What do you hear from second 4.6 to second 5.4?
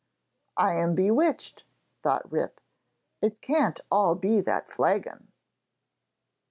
flagon.'